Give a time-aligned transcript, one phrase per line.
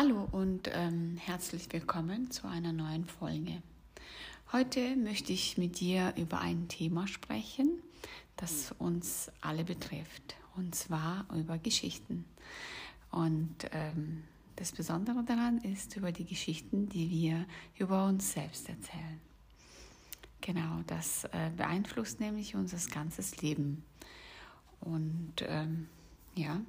[0.00, 3.60] Hallo und ähm, herzlich willkommen zu einer neuen Folge.
[4.52, 7.82] Heute möchte ich mit dir über ein Thema sprechen,
[8.36, 12.26] das uns alle betrifft, und zwar über Geschichten.
[13.10, 14.22] Und ähm,
[14.54, 17.44] das Besondere daran ist über die Geschichten, die wir
[17.76, 19.20] über uns selbst erzählen.
[20.42, 23.82] Genau, das äh, beeinflusst nämlich unser ganzes Leben.
[24.78, 25.88] Und ähm,
[26.38, 26.60] ja,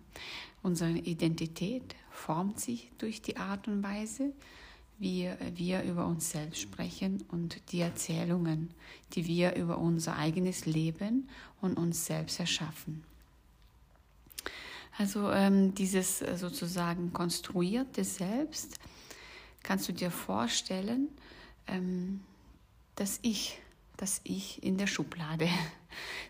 [0.62, 4.34] unsere Identität formt sich durch die Art und Weise,
[4.98, 8.72] wie wir über uns selbst sprechen und die Erzählungen,
[9.14, 11.30] die wir über unser eigenes Leben
[11.62, 13.04] und uns selbst erschaffen.
[14.98, 18.78] Also ähm, dieses sozusagen konstruierte Selbst,
[19.64, 21.08] kannst du dir vorstellen,
[21.68, 22.20] ähm,
[22.96, 23.62] dass ich
[23.96, 25.48] das Ich in der Schublade.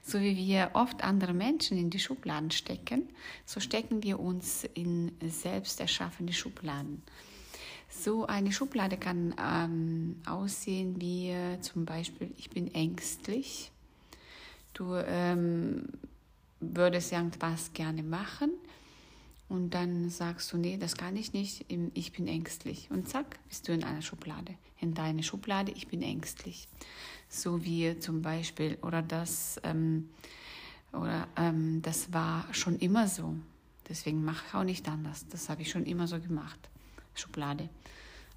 [0.02, 3.10] So wie wir oft andere Menschen in die Schubladen stecken,
[3.46, 7.04] so stecken wir uns in selbst erschaffene Schubladen.
[7.90, 13.72] So eine Schublade kann ähm, aussehen wie äh, zum Beispiel, ich bin ängstlich.
[14.74, 15.88] Du ähm,
[16.60, 18.52] würdest irgendwas gerne machen
[19.50, 22.90] und dann sagst du, nee, das kann ich nicht, ich bin ängstlich.
[22.92, 24.54] Und zack, bist du in einer Schublade.
[24.80, 26.68] In deine Schublade, ich bin ängstlich.
[27.28, 30.10] So wie zum Beispiel, oder das, ähm,
[30.94, 33.36] oder ähm, das war schon immer so.
[33.90, 35.26] Deswegen mache ich auch nicht anders.
[35.30, 36.60] Das habe ich schon immer so gemacht.
[37.16, 37.70] Schublade.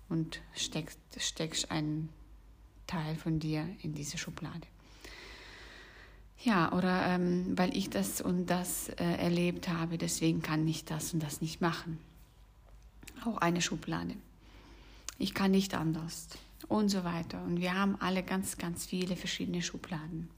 [0.08, 2.08] Und steckst, steckst einen
[2.86, 4.66] Teil von dir in diese Schublade.
[6.38, 11.14] Ja, oder ähm, weil ich das und das äh, erlebt habe, deswegen kann ich das
[11.14, 11.98] und das nicht machen.
[13.24, 14.14] Auch eine Schublade.
[15.19, 16.28] Ich kann nicht anders
[16.69, 17.42] und so weiter.
[17.44, 20.28] Und wir haben alle ganz, ganz viele verschiedene Schubladen.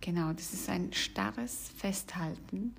[0.00, 2.76] Genau, das ist ein starres Festhalten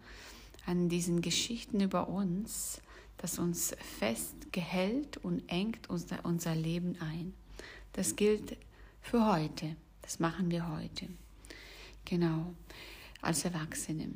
[0.66, 2.82] an diesen Geschichten über uns,
[3.18, 7.34] das uns festgehält und engt unser, unser Leben ein.
[7.94, 8.58] Das gilt
[9.02, 9.76] für heute.
[10.02, 11.08] Das machen wir heute.
[12.06, 12.54] Genau,
[13.22, 14.10] als Erwachsene.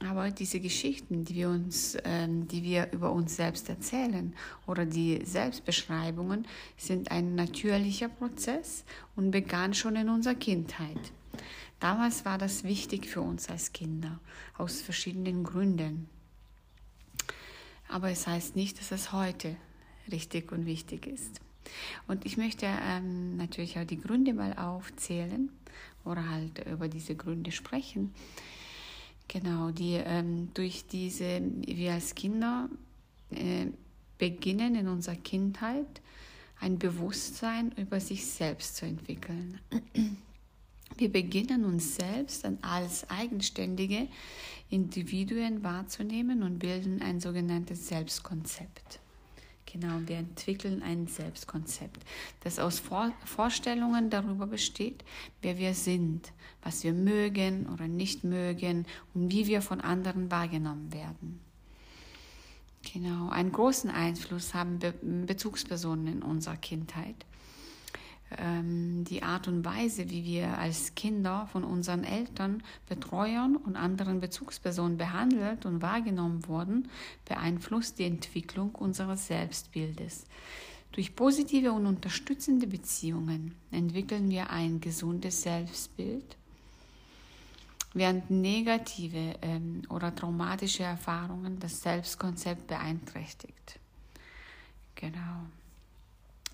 [0.00, 4.34] Aber diese Geschichten, die wir, uns, ähm, die wir über uns selbst erzählen
[4.66, 6.46] oder die Selbstbeschreibungen
[6.76, 11.12] sind ein natürlicher Prozess und begann schon in unserer Kindheit.
[11.78, 14.20] Damals war das wichtig für uns als Kinder,
[14.56, 16.08] aus verschiedenen Gründen.
[17.88, 19.56] Aber es heißt nicht, dass es heute
[20.10, 21.40] richtig und wichtig ist.
[22.06, 25.50] Und ich möchte ähm, natürlich auch die Gründe mal aufzählen
[26.04, 28.12] oder halt über diese Gründe sprechen.
[29.28, 32.68] Genau, die ähm, durch diese, wir als Kinder
[33.30, 33.66] äh,
[34.18, 36.00] beginnen in unserer Kindheit
[36.60, 39.58] ein Bewusstsein über sich selbst zu entwickeln.
[40.96, 44.08] Wir beginnen uns selbst als eigenständige
[44.68, 49.01] Individuen wahrzunehmen und bilden ein sogenanntes Selbstkonzept.
[49.72, 52.04] Genau, wir entwickeln ein Selbstkonzept,
[52.40, 55.02] das aus Vor Vorstellungen darüber besteht,
[55.40, 56.30] wer wir sind,
[56.62, 58.84] was wir mögen oder nicht mögen
[59.14, 61.40] und wie wir von anderen wahrgenommen werden.
[62.92, 67.24] Genau, einen großen Einfluss haben Be Bezugspersonen in unserer Kindheit
[68.38, 74.20] ähm, die Art und Weise, wie wir als Kinder von unseren Eltern, Betreuern und anderen
[74.20, 76.88] Bezugspersonen behandelt und wahrgenommen wurden,
[77.24, 80.26] beeinflusst die Entwicklung unseres Selbstbildes.
[80.92, 86.36] Durch positive und unterstützende Beziehungen entwickeln wir ein gesundes Selbstbild,
[87.94, 93.78] während negative ähm, oder traumatische Erfahrungen das Selbstkonzept beeinträchtigt.
[94.94, 95.46] Genau.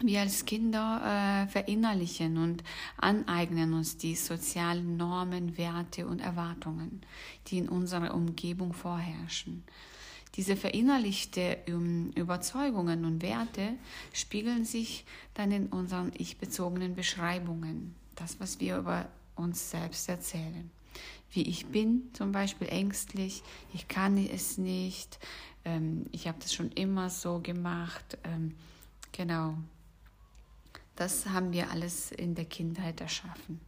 [0.01, 2.63] Wir als Kinder äh, verinnerlichen und
[2.99, 7.03] aneignen uns die sozialen Normen, Werte und Erwartungen,
[7.49, 9.65] die in unserer Umgebung vorherrschen.
[10.37, 13.75] Diese verinnerlichte um, Überzeugungen und Werte
[14.13, 15.05] spiegeln sich
[15.35, 20.71] dann in unseren ich-bezogenen Beschreibungen, das, was wir über uns selbst erzählen.
[21.33, 23.43] Wie ich bin, zum Beispiel ängstlich,
[23.75, 25.19] ich kann es nicht,
[25.65, 28.55] ähm, ich habe das schon immer so gemacht, ähm,
[29.11, 29.57] genau,
[30.99, 33.61] das haben wir alles in der Kindheit erschaffen.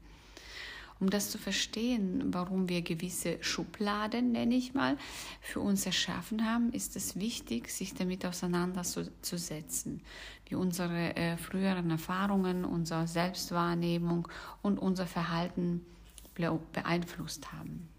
[0.99, 4.99] Um das zu verstehen, warum wir gewisse Schubladen, nenne ich mal,
[5.41, 10.03] für uns erschaffen haben, ist es wichtig, sich damit auseinanderzusetzen,
[10.47, 14.29] wie unsere äh, früheren Erfahrungen, unsere Selbstwahrnehmung
[14.61, 15.87] und unser Verhalten
[16.35, 17.90] beeinflusst haben.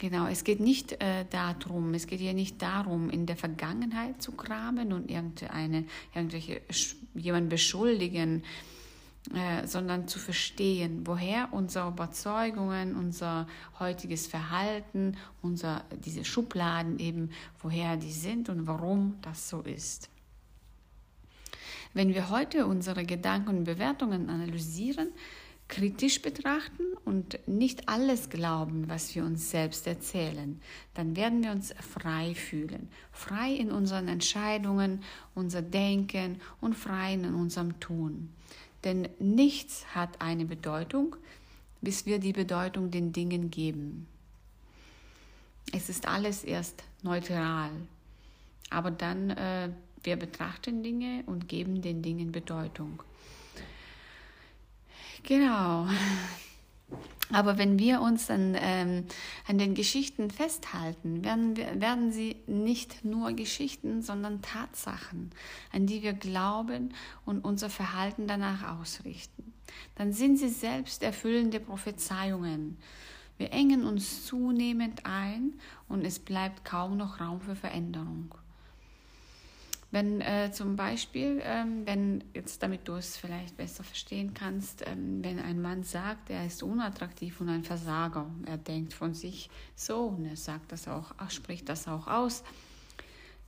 [0.00, 4.32] Genau, es geht nicht äh, darum, es geht ja nicht darum, in der Vergangenheit zu
[4.32, 6.62] kramen und irgendeine, irgendwelche,
[7.14, 8.42] jemanden beschuldigen,
[9.34, 13.46] äh, sondern zu verstehen, woher unsere Überzeugungen, unser
[13.78, 17.28] heutiges Verhalten, unser, diese Schubladen eben,
[17.60, 20.08] woher die sind und warum das so ist.
[21.92, 25.10] Wenn wir heute unsere Gedanken und Bewertungen analysieren,
[25.70, 30.60] kritisch betrachten und nicht alles glauben, was wir uns selbst erzählen,
[30.94, 32.90] dann werden wir uns frei fühlen.
[33.12, 35.02] Frei in unseren Entscheidungen,
[35.34, 38.30] unser Denken und frei in unserem Tun.
[38.84, 41.16] Denn nichts hat eine Bedeutung,
[41.80, 44.06] bis wir die Bedeutung den Dingen geben.
[45.72, 47.70] Es ist alles erst neutral.
[48.70, 49.70] Aber dann, äh,
[50.02, 53.02] wir betrachten Dinge und geben den Dingen Bedeutung.
[55.22, 55.86] Genau.
[57.32, 59.04] Aber wenn wir uns dann ähm,
[59.46, 65.30] an den Geschichten festhalten, werden, wir, werden sie nicht nur Geschichten, sondern Tatsachen,
[65.72, 66.92] an die wir glauben
[67.24, 69.52] und unser Verhalten danach ausrichten.
[69.94, 72.78] Dann sind sie selbst erfüllende Prophezeiungen.
[73.38, 75.54] Wir engen uns zunehmend ein
[75.88, 78.34] und es bleibt kaum noch Raum für Veränderung.
[79.92, 85.24] Wenn äh, zum Beispiel, ähm, wenn jetzt damit du es vielleicht besser verstehen kannst, ähm,
[85.24, 90.04] wenn ein Mann sagt, er ist unattraktiv und ein Versager, er denkt von sich so
[90.04, 92.44] und er sagt das auch, spricht das auch aus,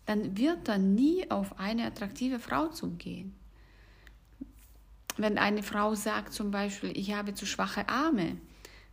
[0.06, 3.34] dann wird er nie auf eine attraktive Frau zugehen.
[5.16, 8.36] Wenn eine Frau sagt zum Beispiel, ich habe zu schwache Arme,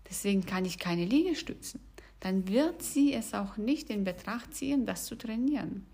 [0.08, 1.80] deswegen kann ich keine Liegestützen,
[2.20, 5.88] dann wird sie es auch nicht in Betracht ziehen, das zu trainieren.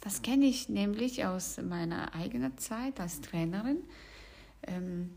[0.00, 3.78] Das kenne ich nämlich aus meiner eigenen Zeit als Trainerin.
[4.62, 5.10] Ähm,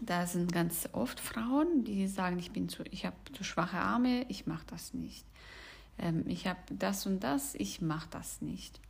[0.00, 2.50] da sind ganz oft Frauen, die sagen, ich,
[2.90, 5.24] ich habe zu schwache Arme, ich mache das nicht.
[5.98, 8.80] Ähm, ich habe das und das, ich mache das nicht.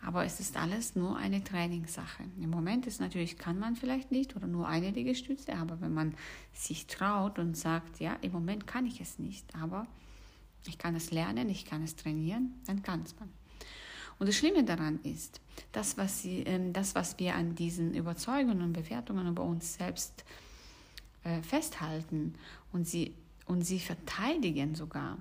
[0.00, 2.22] Aber es ist alles nur eine Trainingssache.
[2.40, 6.14] Im Moment ist natürlich, kann man vielleicht nicht oder nur eine Liegestütze, aber wenn man
[6.52, 9.86] sich traut und sagt, ja, im Moment kann ich es nicht, aber
[10.66, 13.28] ich kann es lernen, ich kann es trainieren, dann kann es man.
[14.18, 15.40] Und das Schlimme daran ist,
[15.72, 20.24] das, was, sie, äh, das, was wir an diesen Überzeugungen und Bewertungen über uns selbst
[21.24, 22.34] äh, festhalten
[22.72, 23.14] und sie,
[23.46, 25.18] und sie verteidigen sogar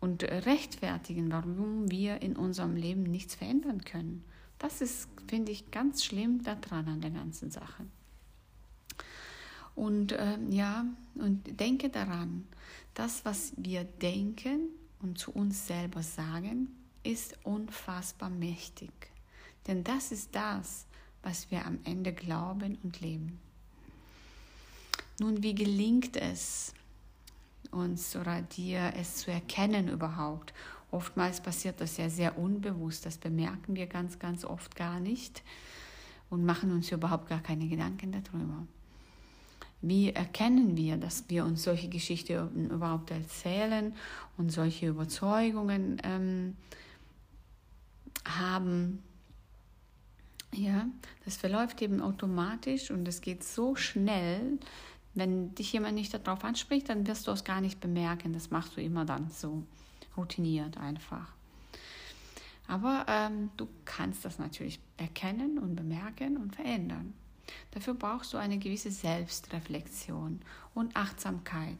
[0.00, 4.24] und rechtfertigen, warum wir in unserem Leben nichts verändern können.
[4.58, 7.84] Das ist, finde ich, ganz schlimm daran an der ganzen Sache.
[9.74, 10.84] Und äh, ja,
[11.14, 12.46] und denke daran,
[12.94, 14.68] das, was wir denken
[15.00, 16.68] und zu uns selber sagen,
[17.08, 18.90] ist unfassbar mächtig.
[19.66, 20.86] Denn das ist das,
[21.22, 23.40] was wir am Ende glauben und leben.
[25.18, 26.74] Nun, wie gelingt es
[27.70, 30.52] uns oder dir, es zu erkennen überhaupt?
[30.90, 35.42] Oftmals passiert das ja sehr unbewusst, das bemerken wir ganz, ganz oft gar nicht
[36.28, 38.66] und machen uns überhaupt gar keine Gedanken darüber.
[39.80, 43.94] Wie erkennen wir, dass wir uns solche Geschichten überhaupt erzählen
[44.36, 46.56] und solche Überzeugungen ähm,
[48.24, 49.02] haben.
[50.52, 50.86] Ja,
[51.24, 54.58] das verläuft eben automatisch und es geht so schnell.
[55.14, 58.32] Wenn dich jemand nicht darauf anspricht, dann wirst du es gar nicht bemerken.
[58.32, 59.64] Das machst du immer dann so
[60.16, 61.32] routiniert einfach.
[62.66, 67.14] Aber ähm, du kannst das natürlich erkennen und bemerken und verändern.
[67.70, 70.40] Dafür brauchst du eine gewisse Selbstreflexion
[70.74, 71.78] und Achtsamkeit.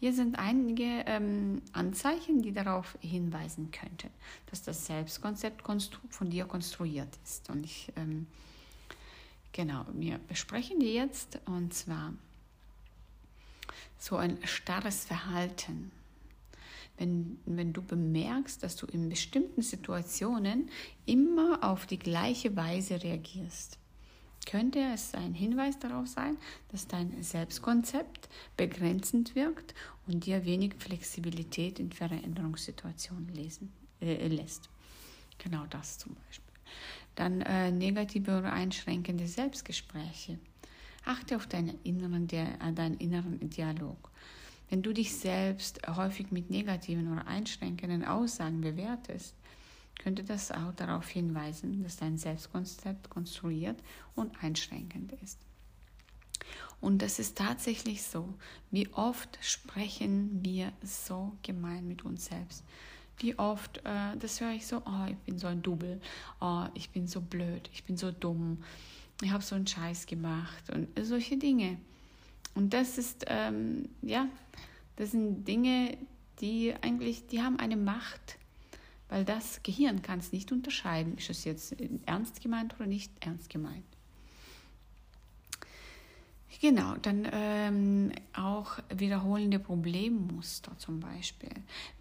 [0.00, 4.10] Hier sind einige ähm, Anzeichen, die darauf hinweisen könnten,
[4.46, 5.62] dass das Selbstkonzept
[6.10, 7.50] von dir konstruiert ist.
[7.50, 8.26] Und ich, ähm,
[9.52, 12.12] genau, wir besprechen die jetzt und zwar
[13.98, 15.90] so ein starres Verhalten.
[16.96, 20.68] Wenn, wenn du bemerkst, dass du in bestimmten Situationen
[21.06, 23.78] immer auf die gleiche Weise reagierst
[24.48, 26.38] könnte es ein Hinweis darauf sein,
[26.72, 29.74] dass dein Selbstkonzept begrenzend wirkt
[30.06, 34.70] und dir wenig Flexibilität in Veränderungssituationen lesen, äh, lässt.
[35.36, 36.54] Genau das zum Beispiel.
[37.14, 40.38] Dann äh, negative oder einschränkende Selbstgespräche.
[41.04, 44.10] Achte auf deinen inneren, äh, deinen inneren Dialog.
[44.70, 49.34] Wenn du dich selbst häufig mit negativen oder einschränkenden Aussagen bewertest,
[49.98, 53.82] könnte das auch darauf hinweisen, dass dein Selbstkonzept konstruiert
[54.14, 55.38] und einschränkend ist.
[56.80, 58.32] Und das ist tatsächlich so.
[58.70, 62.64] Wie oft sprechen wir so gemein mit uns selbst?
[63.18, 66.00] Wie oft, äh, das höre ich so, oh, ich bin so ein Double,
[66.40, 68.62] oh, ich bin so blöd, ich bin so dumm,
[69.22, 71.78] ich habe so einen Scheiß gemacht und solche Dinge.
[72.54, 74.28] Und das ist, ähm, ja,
[74.96, 75.98] das sind Dinge,
[76.40, 78.38] die eigentlich, die haben eine Macht
[79.08, 81.74] weil das Gehirn kann es nicht unterscheiden, ist es jetzt
[82.06, 83.84] ernst gemeint oder nicht ernst gemeint.
[86.60, 91.52] Genau, dann ähm, auch wiederholende Problemmuster zum Beispiel.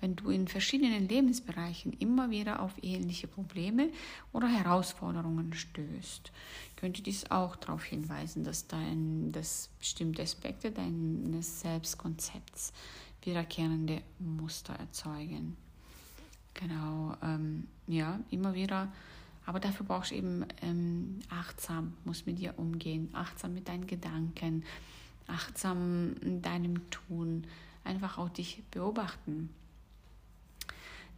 [0.01, 3.89] Wenn du in verschiedenen Lebensbereichen immer wieder auf ähnliche Probleme
[4.33, 6.31] oder Herausforderungen stößt,
[6.75, 12.73] könnte dies auch darauf hinweisen, dass, dein, dass bestimmte Aspekte deines Selbstkonzepts
[13.21, 15.55] wiederkehrende Muster erzeugen.
[16.57, 18.89] Genau, ähm, ja, immer wieder
[19.47, 24.65] aber dafür brauchst du eben ähm, achtsam, musst mit dir umgehen, achtsam mit deinen Gedanken,
[25.25, 27.47] achtsam in deinem Tun,
[27.85, 29.49] einfach auch dich beobachten.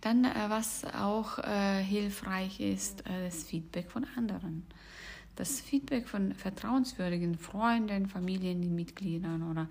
[0.02, 4.64] Dann, äh, was auch äh, hilfreich ist, äh, das Feedback von anderen.
[5.36, 9.68] Das Feedback von vertrauenswürdigen Freunden, Familienmitgliedern oder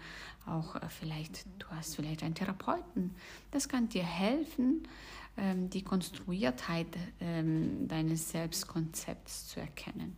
[0.47, 3.15] auch äh, vielleicht, du hast vielleicht einen Therapeuten.
[3.53, 4.83] Das kann dir helfen,
[5.39, 6.89] ähm, die Konstruiertheit
[7.21, 10.17] ähm, deines Selbstkonzepts zu erkennen.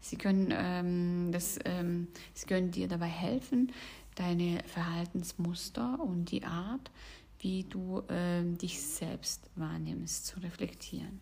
[0.00, 3.72] Sie können, ähm, das, ähm, sie können dir dabei helfen,
[4.14, 6.90] deine Verhaltensmuster und die Art,
[7.38, 11.20] wie du ähm, dich selbst wahrnimmst, zu reflektieren.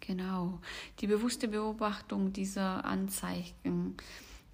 [0.00, 0.60] Genau,
[1.00, 3.96] die bewusste Beobachtung dieser Anzeichen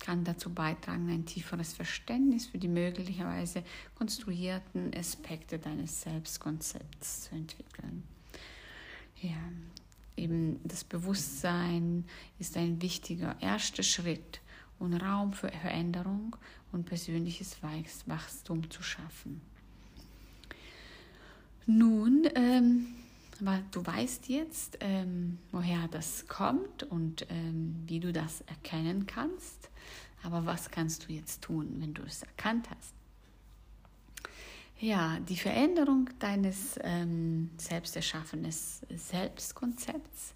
[0.02, 3.62] kann dazu beitragen, ein tieferes Verständnis für die möglicherweise
[3.94, 8.02] konstruierten Aspekte deines Selbstkonzepts zu entwickeln.
[9.20, 9.38] Ja,
[10.16, 12.04] eben das Bewusstsein
[12.40, 14.40] ist ein wichtiger erster Schritt,
[14.80, 16.34] um Raum für Veränderung
[16.72, 19.40] und persönliches Wachstum zu schaffen.
[21.66, 22.86] Nun, ähm,
[23.72, 29.68] du weißt jetzt, ähm, woher das kommt und ähm, wie du das erkennen kannst.
[30.22, 32.94] Aber was kannst du jetzt tun, wenn du es erkannt hast?
[34.78, 37.96] Ja, die Veränderung deines ähm, selbst
[38.90, 40.34] Selbstkonzepts,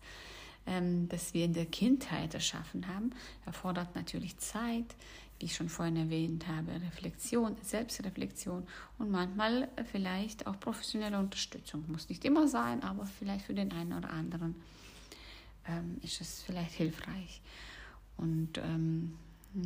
[0.66, 3.10] ähm, das wir in der Kindheit erschaffen haben,
[3.44, 4.96] erfordert natürlich Zeit,
[5.38, 8.66] wie ich schon vorhin erwähnt habe, Reflexion, Selbstreflexion
[8.98, 11.84] und manchmal vielleicht auch professionelle Unterstützung.
[11.88, 14.54] Muss nicht immer sein, aber vielleicht für den einen oder anderen
[15.68, 17.42] ähm, ist es vielleicht hilfreich.
[18.16, 19.16] Und ähm,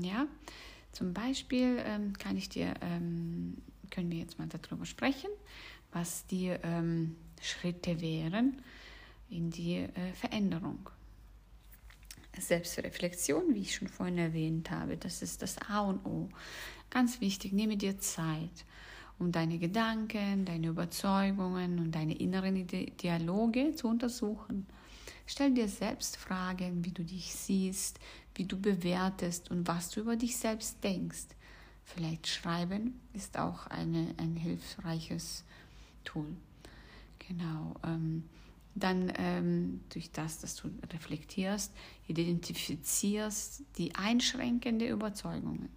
[0.02, 0.26] ja,
[0.92, 3.58] zum Beispiel ähm, kann ich dir, ähm,
[3.90, 5.30] können wir jetzt mal darüber sprechen,
[5.92, 8.60] was die ähm, Schritte wären
[9.28, 10.90] in die äh, Veränderung.
[12.38, 16.28] Selbstreflexion, wie ich schon vorhin erwähnt habe, das ist das A und O.
[16.90, 18.64] Ganz wichtig, nehme dir Zeit,
[19.18, 24.66] um deine Gedanken, deine Überzeugungen und deine inneren Dialoge zu untersuchen.
[25.26, 28.00] Stell dir selbst Fragen, wie du dich siehst,
[28.34, 31.26] wie du bewertest und was du über dich selbst denkst.
[31.84, 35.44] Vielleicht schreiben ist auch eine, ein hilfreiches
[36.04, 36.36] Tool.
[37.18, 37.74] Genau.
[37.84, 38.24] Ähm,
[38.80, 41.72] dann ähm, durch das, dass du reflektierst,
[42.08, 45.68] identifizierst die einschränkende Überzeugungen.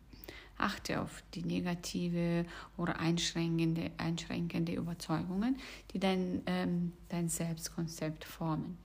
[0.58, 2.46] Achte auf die negative
[2.78, 5.58] oder einschränkende, einschränkende Überzeugungen,
[5.92, 8.78] die dein, ähm, dein Selbstkonzept formen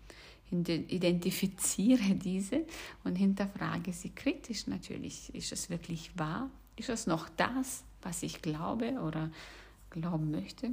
[0.51, 2.65] identifiziere diese
[3.05, 5.35] und hinterfrage sie kritisch natürlich.
[5.35, 6.51] Ist es wirklich wahr?
[6.77, 9.31] Ist es noch das, was ich glaube oder
[9.91, 10.71] glauben möchte?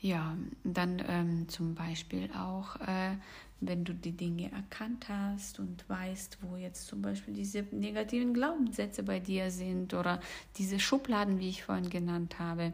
[0.00, 3.16] Ja, dann ähm, zum Beispiel auch, äh,
[3.60, 9.02] wenn du die Dinge erkannt hast und weißt, wo jetzt zum Beispiel diese negativen Glaubenssätze
[9.02, 10.20] bei dir sind oder
[10.56, 12.72] diese Schubladen, wie ich vorhin genannt habe,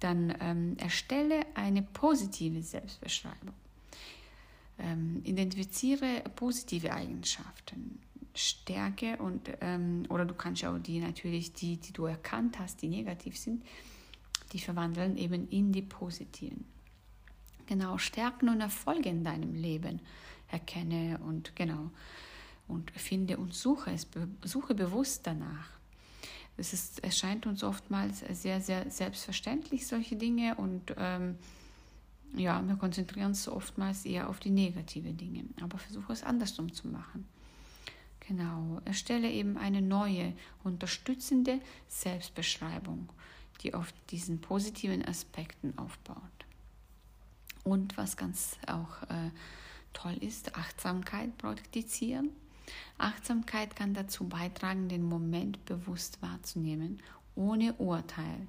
[0.00, 3.54] dann ähm, erstelle eine positive Selbstbeschreibung.
[4.78, 8.00] Ähm, identifiziere positive Eigenschaften,
[8.34, 12.88] Stärke und ähm, oder du kannst auch die natürlich die, die du erkannt hast, die
[12.88, 13.62] negativ sind,
[14.52, 16.64] die verwandeln eben in die positiven.
[17.66, 20.00] Genau, Stärken und Erfolge in deinem Leben
[20.50, 21.90] erkenne und genau
[22.68, 24.06] und finde und suche es,
[24.42, 25.68] suche bewusst danach.
[26.56, 31.36] Es, ist, es uns oftmals sehr, sehr selbstverständlich, solche Dinge und ähm,
[32.36, 36.88] ja, wir konzentrieren uns oftmals eher auf die negativen Dinge, aber versuche es andersrum zu
[36.88, 37.26] machen.
[38.20, 40.32] Genau, erstelle eben eine neue,
[40.62, 43.08] unterstützende Selbstbeschreibung,
[43.62, 46.18] die auf diesen positiven Aspekten aufbaut.
[47.62, 49.30] Und was ganz auch äh,
[49.92, 52.30] toll ist, Achtsamkeit praktizieren.
[52.98, 57.02] Achtsamkeit kann dazu beitragen, den Moment bewusst wahrzunehmen,
[57.34, 58.46] ohne Urteil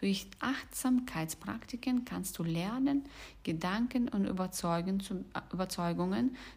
[0.00, 3.04] durch Achtsamkeitspraktiken kannst du lernen,
[3.42, 5.02] Gedanken und Überzeugungen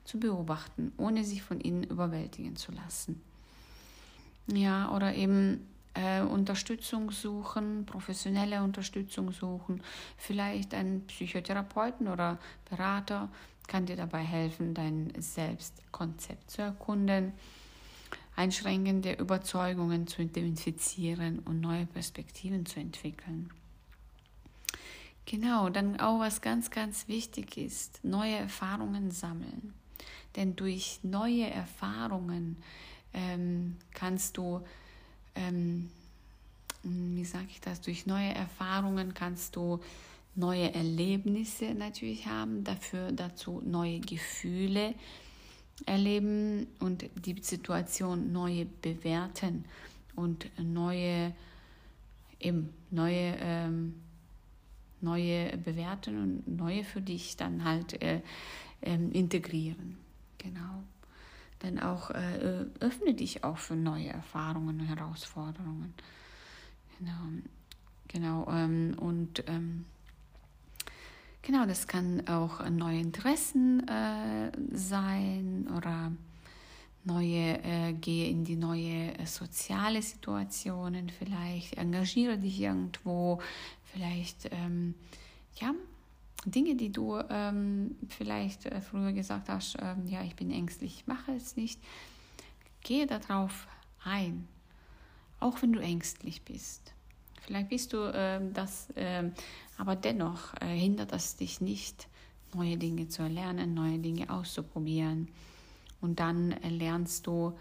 [0.06, 3.22] zu beobachten, ohne sich von ihnen überwältigen zu lassen.
[4.48, 9.82] Ja, oder eben äh, Unterstützung suchen, professionelle Unterstützung suchen,
[10.18, 13.30] vielleicht einen Psychotherapeuten oder Berater
[13.68, 17.34] kann dir dabei helfen, dein Selbstkonzept zu erkunden.
[18.36, 23.52] einschränkende Überzeugungen zu identifizieren und neue Perspektiven zu entwickeln.
[25.26, 29.74] Genau, dann auch was ganz, ganz wichtig ist, neue Erfahrungen sammeln.
[30.36, 32.58] Denn durch neue Erfahrungen
[33.14, 34.66] ähm, kannst du,
[35.36, 35.90] ähm,
[36.84, 39.80] wie sage ich das, durch neue Erfahrungen kannst du
[40.36, 44.96] neue Erlebnisse natürlich haben, dafür dazu neue Gefühle
[45.86, 49.66] erleben und die Situation neu bewerten
[50.16, 51.34] und neue,
[52.40, 53.96] eben neue, ähm,
[55.02, 58.22] neue bewerten und neue für dich dann halt äh,
[58.82, 59.98] äh, integrieren.
[60.38, 60.84] Genau.
[61.64, 65.94] Dann auch äh, öffne dich auch für neue Erfahrungen und Herausforderungen.
[67.00, 67.42] Genau.
[68.10, 68.48] Genau.
[68.52, 69.86] Ähm, und ähm,
[71.46, 76.14] Genau, das kann auch neue Interessen äh, sein oder
[77.04, 83.42] neue, äh, gehe in die neue äh, soziale Situationen vielleicht, engagiere dich irgendwo,
[83.92, 84.96] vielleicht, ähm,
[85.56, 85.74] ja,
[86.46, 91.08] Dinge, die du ähm, vielleicht äh, früher gesagt hast, ähm, ja, ich bin ängstlich, ich
[91.08, 91.80] mache es nicht,
[92.82, 93.68] gehe darauf
[94.04, 94.48] ein,
[95.40, 96.94] auch wenn du ängstlich bist.
[97.42, 99.30] Vielleicht bist du äh, das, äh,
[99.78, 102.08] aber dennoch äh, hindert das dich nicht,
[102.54, 105.30] neue Dinge zu erlernen, neue Dinge auszuprobieren.
[106.02, 107.58] Und dann erlernst du,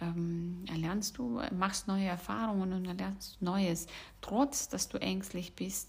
[0.00, 3.86] ähm, erlernst du, machst neue Erfahrungen und erlernst Neues.
[4.20, 5.88] Trotz, dass du ängstlich bist,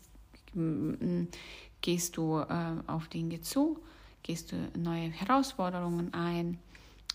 [1.81, 3.79] gehst du äh, auf Dinge zu,
[4.23, 6.59] gehst du neue Herausforderungen ein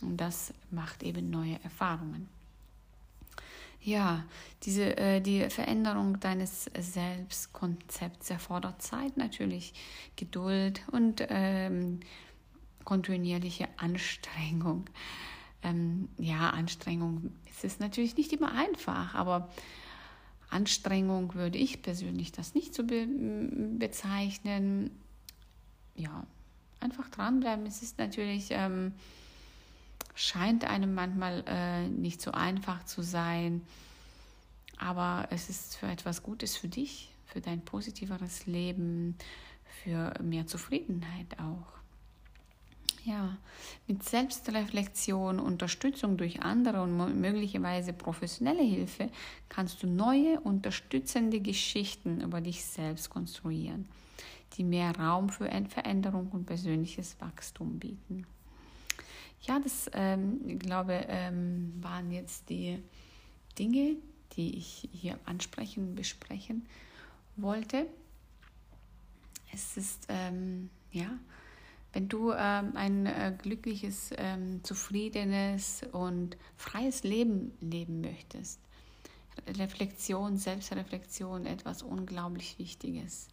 [0.00, 2.28] und das macht eben neue Erfahrungen.
[3.80, 4.24] Ja,
[4.64, 9.74] diese, äh, die Veränderung deines Selbstkonzepts erfordert Zeit natürlich,
[10.16, 12.00] Geduld und ähm,
[12.84, 14.86] kontinuierliche Anstrengung.
[15.62, 19.48] Ähm, ja, Anstrengung es ist natürlich nicht immer einfach, aber
[20.50, 23.06] Anstrengung würde ich persönlich das nicht so be
[23.78, 24.90] bezeichnen.
[25.94, 26.26] Ja,
[26.80, 27.66] einfach dranbleiben.
[27.66, 28.92] Es ist natürlich ähm,
[30.14, 33.62] scheint einem manchmal äh, nicht so einfach zu sein,
[34.78, 39.16] aber es ist für etwas Gutes für dich, für dein positiveres Leben,
[39.82, 41.75] für mehr Zufriedenheit auch.
[43.06, 43.36] Ja,
[43.86, 49.10] mit Selbstreflexion, Unterstützung durch andere und möglicherweise professionelle Hilfe
[49.48, 53.86] kannst du neue, unterstützende Geschichten über dich selbst konstruieren,
[54.54, 58.26] die mehr Raum für Veränderung und persönliches Wachstum bieten.
[59.42, 62.82] Ja, das, ähm, ich glaube, ähm, waren jetzt die
[63.56, 63.98] Dinge,
[64.32, 66.66] die ich hier ansprechen, besprechen
[67.36, 67.86] wollte.
[69.52, 71.16] Es ist, ähm, ja,
[71.96, 78.60] wenn du ähm, ein äh, glückliches, ähm, zufriedenes und freies Leben leben möchtest,
[79.56, 83.28] Reflexion, Selbstreflexion, etwas unglaublich Wichtiges.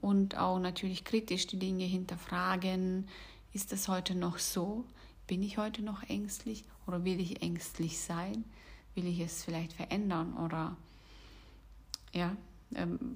[0.00, 3.06] Und auch natürlich kritisch die Dinge hinterfragen.
[3.52, 4.84] Ist es heute noch so?
[5.28, 8.44] Bin ich heute noch ängstlich oder will ich ängstlich sein?
[8.96, 10.76] Will ich es vielleicht verändern oder
[12.12, 12.36] ja,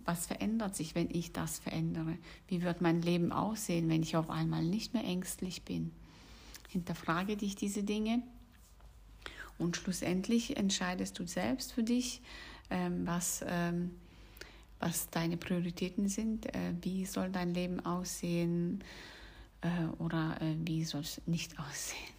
[0.04, 2.16] was verändert sich, wenn ich das verändere?
[2.48, 5.92] Wie wird mein Leben aussehen, wenn ich auf einmal nicht mehr ängstlich bin?
[6.68, 8.22] Hinterfrage dich diese Dinge
[9.58, 12.22] und schlussendlich entscheidest du selbst für dich,
[12.70, 13.90] ähm, was, ähm,
[14.80, 18.82] was deine Prioritäten sind, äh, wie soll dein Leben aussehen
[19.60, 22.14] äh, oder äh, wie soll es nicht aussehen.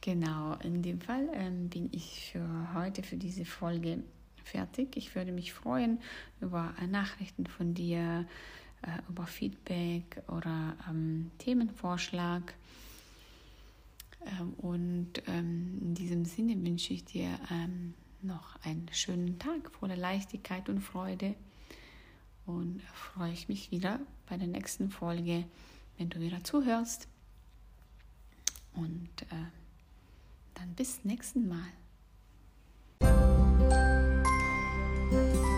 [0.00, 4.02] genau, in dem Fall ähm, bin ich für heute, für diese Folge
[4.46, 4.96] fertig.
[4.96, 6.00] Ich würde mich freuen
[6.40, 8.26] über Nachrichten von dir,
[8.82, 12.54] äh, über Feedback oder ähm, Themenvorschlag.
[14.24, 19.96] Ähm, und ähm, in diesem Sinne wünsche ich dir ähm, noch einen schönen Tag voller
[19.96, 21.34] Leichtigkeit und Freude.
[22.46, 25.44] Und freue ich mich wieder bei der nächsten Folge
[25.96, 27.08] wenn du wieder zuhörst.
[28.74, 29.50] Und äh,
[30.54, 31.72] dann bis nächsten Mal.
[35.10, 35.55] Bye.